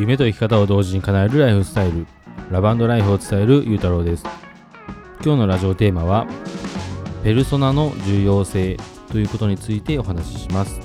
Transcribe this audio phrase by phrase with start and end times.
[0.00, 2.06] 夢と生き方を同時に叶えるライフスタイル
[2.50, 4.24] ラバンドライフを伝えるゆうたろうです。
[5.22, 6.26] 今日のラジオテーマは
[7.22, 8.78] ペルソナの重要性
[9.12, 10.80] ということについてお話しします。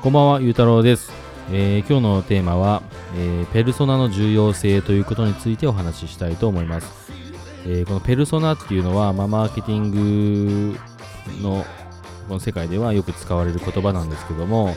[0.00, 1.10] こんばんはゆうたろうです、
[1.50, 2.84] えー今日のテーマは、
[3.16, 7.27] えーペルソナの重要性ということについてお話ししたいと思います。
[7.66, 10.78] えーこのペルソナっていうのは、まあ、マーケティング
[11.42, 11.64] の
[12.28, 14.74] この世界ではよく使われる言葉なんですけども、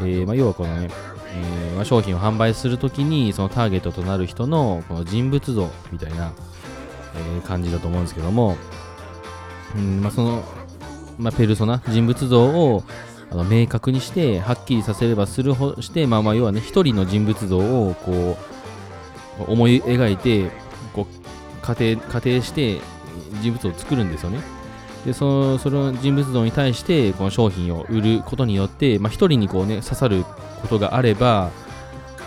[0.00, 0.88] えーまあ、要はこのね、
[1.34, 6.32] えーまあ、商品を販売するときにそのターゲットとなる人のこの人物像みたいな、
[7.14, 8.56] え感じだと思うんですけども、
[9.76, 10.44] うんま、その、
[11.18, 12.82] ま、ペルソナ人物像を
[13.30, 18.38] あの明確にしてはっきりさせればするほして、まあ、まあ要はね一人の人物像をこ
[19.40, 20.50] う思い描いて
[21.66, 22.80] 仮定仮定して
[23.42, 24.40] 人物を作るんですよね。
[25.04, 30.24] でそのその人物像に対してこの商品を売ることによって、まあ、一人にこう、ね、刺さる
[30.62, 31.50] ことがあれば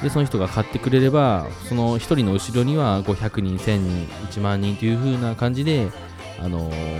[0.01, 5.89] でその人が買ってくれればその一人の後ろには500人1000人1万人という風な感じで、
[6.39, 6.99] あのー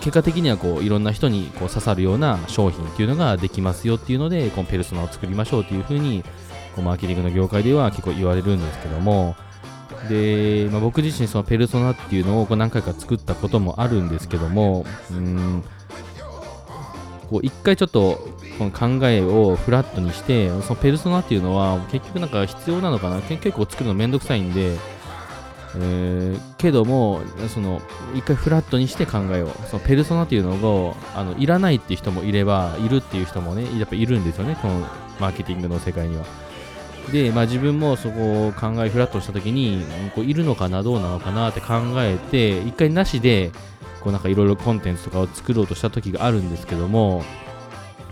[0.00, 6.22] 結果的にはこういろんな人にこう刺さるような商品っていうのができますよっていうのでこのペルソナを作りましょうっていう風に
[6.74, 9.36] こうマーケティングの業界では結構言われるんですけども
[10.08, 15.64] で、まあ、僕自身そのペルソナっていうのをこう何回か作ったこともあるんですけどもうん
[17.30, 24.72] こう一回ちょっとこの考えをフラットにしてそのペルソナっていうのは結局なんか必要なのかな結構作るのめんどくさいんで、
[25.76, 27.80] えーけどもその
[28.14, 34.80] 一回フラットにして考えをそのペルソナっていうのをあのいらないっていう人もいればいるっていう人もねやっぱいるんですよねこの
[35.20, 36.24] マーケティングの世界には。
[37.12, 39.82] で、まあ、自分もそこを考えフラットした時に
[40.14, 43.50] こういるのかなどうなのかなって考えて一回なしで
[44.02, 47.24] こうなんかいろいろコンテンツとかを作ろうとした時があるんですけども、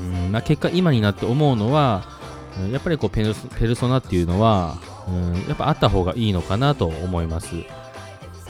[0.00, 2.04] うんまあ、結果今になって思うのは
[2.72, 7.54] やっぱりこうペルソペルソナっていうのは、うん、やっぱあった方がいいのかなと思います。
[7.54, 7.58] う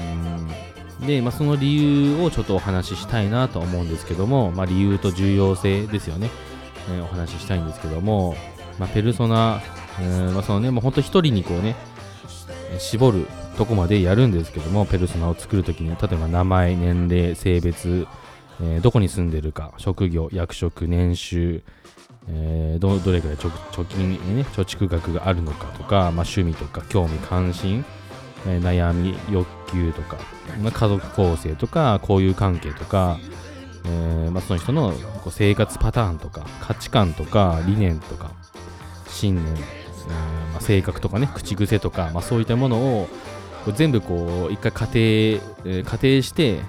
[0.03, 6.31] んで、まあ、その理由をちょっとお話ししたいなと思うんですけども、まあ、理由と重要性ですよね、
[6.89, 8.37] えーお話ししたいんですけども、
[8.78, 9.61] まあ、ペルソナ、
[10.01, 11.75] うんまあ、そのね、もう本当一人にこうね、
[12.79, 13.27] 絞る
[13.57, 18.07] とこまでやるんですけども、ペルソナを作るときに、例えば名前、年齢、性別、
[18.61, 21.62] えーどこに住んでるか、職業、役職、年収、
[22.29, 27.84] えーどどれくらい貯貯金、ね、貯蓄額があるのかとか、まあ、趣味とか興味関心、
[28.47, 30.19] えー悩み欲求とか、
[30.63, 33.19] まあ、家族構成とか交友関係とか、
[33.84, 34.93] えーまあ、その人の
[35.23, 38.33] こう生活パターンとか価値観とか理念とか
[39.09, 39.55] 信念、
[40.53, 43.09] まあ、性格とかね口癖とか、まあ、そういったものを
[43.75, 45.41] 全部こう一回仮定、
[45.84, 46.61] 仮定して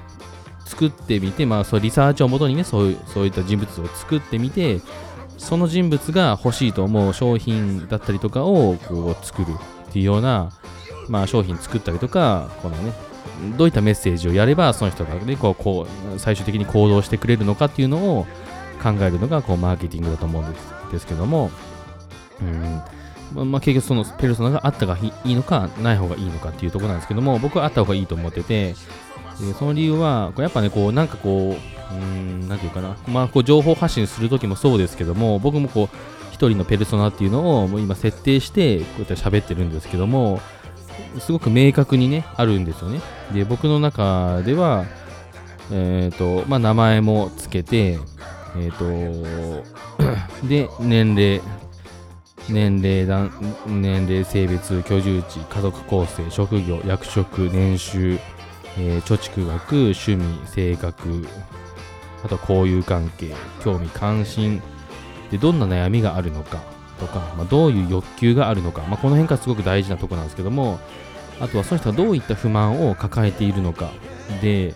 [0.66, 4.82] 作ってみて、まあ、そうリサーチをもとにねそういうそういった人物を作ってみて
[5.38, 9.48] その人物が欲しいと思う商品だったりとかをこう作る
[9.90, 10.52] っていうような、
[11.08, 12.94] まあ、商品作ったりとかこのね
[13.56, 18.26] どういったメッセージをやればその人が、ね、こうこう最終的に行動してくれるのかっていうのを
[18.82, 21.52] 考えるのがこうマーケティングだと思うんですですけども、
[22.42, 22.82] うん。
[23.34, 28.76] まあ、結局そのペルソナがあったがいいのかない方がいいのかっていうところなんですけども僕はあった方がいいと思ってて
[29.40, 31.58] でその理由はやっぱねこうなんかこ
[31.92, 35.96] ううんなんていうかな、まあ、こう情報発信するときもそうですけども僕もこう
[36.32, 40.40] 一人のペルソナっていうのをもう今設定してこうやって喋ってるんですけども
[41.20, 43.02] すごく明確にねあるんですよね。
[43.34, 44.86] で僕の中では
[45.72, 48.00] えっ、とまあ名前もつけて
[48.56, 48.86] えっ、と
[50.48, 51.42] で年齢
[52.50, 53.30] 年齢だ
[53.66, 58.20] 年齢性別居住地家族構成職業役職年収、
[58.78, 61.28] えー貯蓄額趣味性格
[62.24, 64.62] あと交友関係興味関心
[65.32, 66.62] でどんな悩みがあるのか
[67.00, 70.80] とか、まあ、どういう欲求があるのか、まあ、この辺がすごく大事なとこなんですけども
[71.40, 73.92] あとはその人がどういった不満を抱えているのか
[74.42, 74.74] で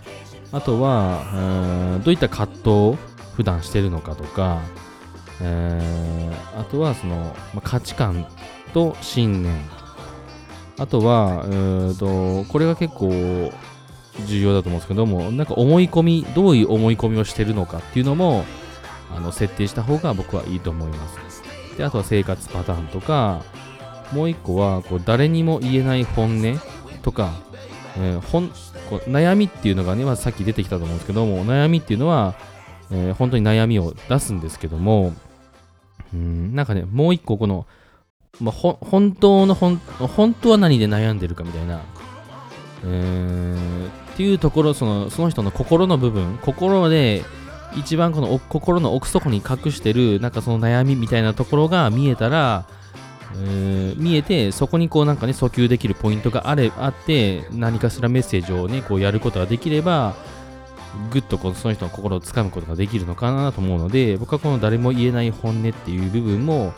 [0.52, 2.98] あとはうーんどういった葛藤を
[3.34, 4.60] 普段してるのかとか、
[5.42, 7.16] えーあとはその、
[7.54, 8.26] まあ、価値観
[8.72, 9.52] と信念。
[10.78, 13.10] あとはうーんとこれが結構
[14.26, 18.44] 重要だと思うんですけどもなんか思い込みどういう思い込みをしてるのかっていうのも
[19.14, 21.42] あの設定した方が僕はいいと思います。
[21.76, 23.42] であとは生活パターンとか
[24.12, 26.60] もう一個はこう誰にも言えない本音
[27.02, 27.32] とか、
[27.96, 28.48] えーほん
[28.90, 32.34] こう悩みっていうのがね、まずさっき出てきたと思うんですけども悩みっていうのは、
[32.90, 35.14] えー本当に悩みを出すんですけども
[36.12, 36.54] うん。
[36.54, 37.66] なんかねもう一個この、
[38.40, 41.80] まあ、ほ本当のほん本当は何で悩んでるかみたいな、
[42.84, 47.24] えーっっていうところそのその人の心の部分心で
[47.74, 52.66] 一番この心の奥底に隠してるなんかその悩みみたいなところが見えたら、
[53.42, 60.14] え、見えてそこにこうなんかね訴求できるポイントがあれあって何かしらメッセージをねこうやることができれば
[61.10, 66.74] ぐっとこうその人の心をつかむことができるのかなと思うので僕はこの誰も言えない本音っていう部分も、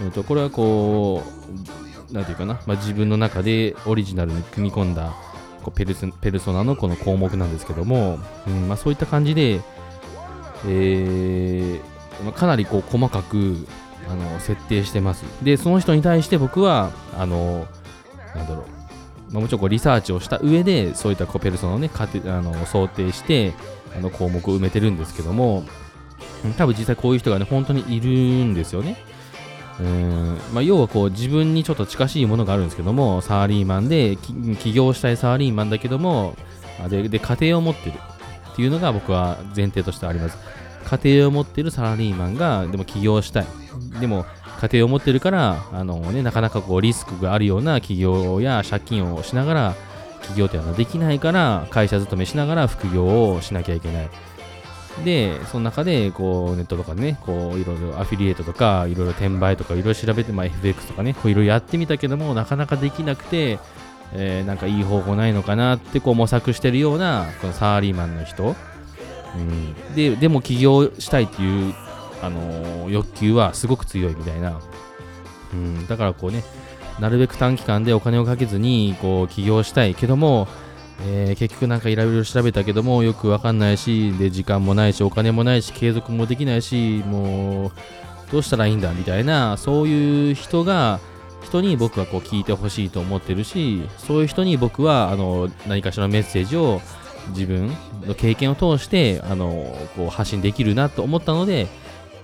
[0.00, 5.14] えー、とこれはこう何て言うかな、まあ、自分の中でオリジナルに組み込んだ
[5.62, 9.60] こうペルソナのこの項目なんですけども、うんまあ、そういった感じで、
[10.66, 11.80] えー
[12.24, 13.66] まあ、かなりこう細かく
[14.08, 15.24] あの設定してます。
[15.42, 17.66] で、その人に対して僕は、あの、
[18.34, 18.64] なんだろう、
[19.30, 22.06] まあ、もちろんこうリサーチをした上で、そういったコペルソナをね、あ
[22.40, 23.54] の想定して、
[23.96, 25.64] あの項目を埋めてるんですけども、
[26.56, 28.08] 多分実際こういう人がね、本当にいる
[28.44, 28.96] んですよね。
[29.80, 36.36] うんまあ、要はこう自分にちょっと近しいものがあるんですけども、サラリーマンで起業したいサラリーマンだけども、
[36.88, 37.94] でで家庭を持ってる
[38.52, 40.38] っていうのが僕は前提としてあります。
[40.84, 43.46] 家庭を持ってるサラリーマンがでも起業したい。
[44.00, 44.26] でも
[44.60, 49.74] 家庭を持ってるからあの、ね、なかなかこうリスクがあるような起業や借金をしながら
[50.22, 54.10] 起業というのはできないから会社勤めしながら副業をしなきゃいけない。
[55.04, 63.58] で、その中で、こう、ネットとかね、こう、いろいろアフィリエイトとか、いろいろ転売とか、いろいろ調べて、まあ、FX とかね、こういろいろやってみたけども、なかなかできなくて、
[64.12, 68.56] えー、なんかいい方法ないのかなって、こう、模索してるような、このサラリーマンの人。
[69.36, 69.94] うん。
[69.94, 71.74] で、でも起業したいっていう、
[72.22, 74.60] あの、欲求はすごく強いみたいな。
[75.52, 75.86] うん。
[75.86, 76.44] だからこうね、
[77.00, 80.48] なるべく短期間でお金をかけずに、こう、起業したいけども、
[81.02, 87.72] えー、結局なんかいろいろ調べたけどもよくわかんないしで時間もないしお金もないし継続もできないしもう
[88.32, 90.98] どうしたらいいんだみたいなそういう人が
[91.42, 96.80] 人に僕はこう聞いてほしいと思ってるしそういう人に僕はあの何かしらのメッセージを
[97.28, 97.70] 自分
[98.04, 101.68] の経験を通してあのこう発信できるなと思ったので、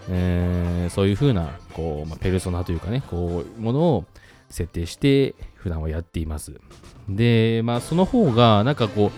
[0.09, 4.05] えー、そういう風なこう、まあ、ペルソナというかねこうものを
[4.51, 6.61] 設定して普段はやっています。
[7.09, 9.11] で、まあ、その方が、なんかこ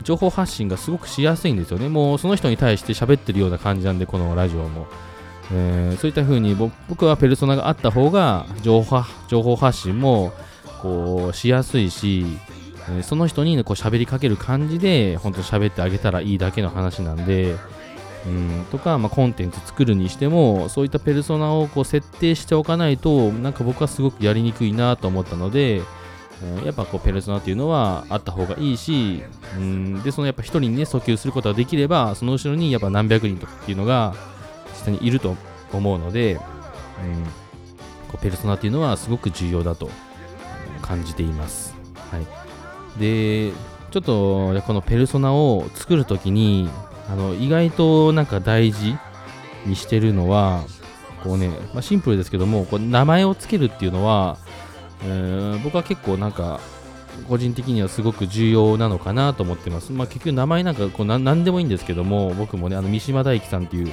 [0.00, 1.88] う、情報発信がすごくしやすいんですよね。
[1.88, 4.86] もうその人に対して喋ってるような感じなんで、このラジオも。
[5.52, 6.54] えー、そういった風に
[6.88, 10.32] 僕はペルソナがあった方が情報情報発信も
[10.80, 12.24] こうしやすいし、
[12.88, 17.56] えー、その人に、こう喋りかける感じで本当喋ってあげたらいいだけの話なんで、
[18.26, 25.84] うん、とか、まあ、コンテンツ作るにしてもそういったペルソナをこう設定しておかないとなんか僕はすごくやりにくいなと思ったので、うん
[26.64, 29.22] やっぱこうペルソナっていうのはあった方がいいし、
[29.56, 34.14] うん、で、そのやっぱ一人にね、訴求することができれば、その後ろにやっぱ何百人とかっていうのが
[34.74, 35.36] 下にいると
[35.72, 36.40] 思うので、うん、
[38.08, 39.88] こうペルソナっていうのはすごく重要だと
[40.80, 41.76] 感じています。
[42.10, 43.00] はい。
[43.00, 43.52] で、
[43.92, 46.68] ちょっとこのペルソナを作るときに、
[47.08, 48.96] あの意外となんか大事
[49.66, 50.64] にしてるのは、
[51.22, 54.38] こうね、まあ、シンプルですけども、こう名前をつけるっていうのは、
[55.04, 56.60] えー、僕は結構なんか
[57.28, 59.92] 個人的にはすごく重要なのかなと思ってます。
[59.92, 63.92] まあ、結局名前なんかこう何でもいいんですけども、僕もね、あの三島大樹さんっていう、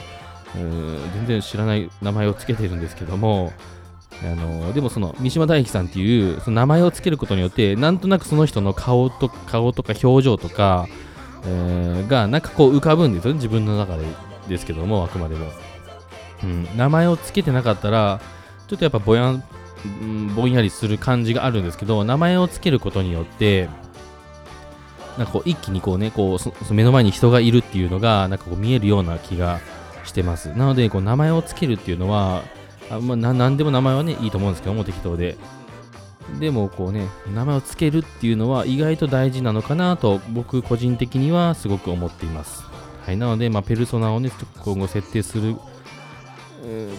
[0.55, 3.53] えー、全然知らない名前を付けてるんですけども、
[4.21, 10.87] あのでもその三島大樹さんっていうその名前を付けることによってなんとなくその人の顔と顔とか表情とか、
[11.45, 14.05] えー、がなんかこう浮かぶんですよね自分の中で
[14.47, 15.47] ですけどもあくまでも、
[16.43, 18.19] うん、名前を付けてなかったら
[18.69, 19.43] ちょっとやっぱぼやん、
[20.35, 23.67] ぼんやりする感じがあるんですけど、名前を付けることによって、
[25.17, 29.59] なんかこう一気にこうね、こう目の前に人がいるっていうのが、なんかこう見えるような気が
[30.05, 30.49] してます。
[30.49, 32.43] なので、こう名前を付けるっていうのは、
[32.91, 35.35] あまあ、なんでも名前はね、いいと思うんですけども、適当で。
[36.39, 42.63] でもこうね、名前を付けるっていうのは意外と大事なのかなと僕個人的にはすごく思っています。
[43.05, 44.31] はい、なので、まあ、ペルソナをね、
[44.63, 45.55] 今後設定する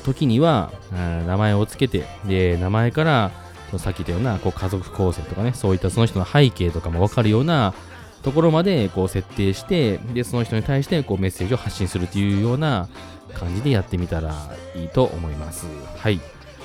[0.04, 0.72] 時には、
[1.26, 3.30] 名前をつけて、で、名前から、
[3.78, 7.74] さっき言ったようなこう家族構成とかね、そういったその人の背景とかもわかるような
[8.22, 12.88] ところまでこう設定して、で、その人に対してこうメッセージを発信するというような
[13.34, 14.34] 感じでやってみたら
[14.74, 15.66] いいと思います。
[15.96, 16.20] はい。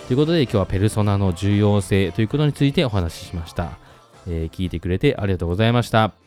[0.07, 3.79] ということで今日はペルソナの重要性ということについてお話ししました。
[4.27, 6.24] えー、聞いてくれてありがとうございました。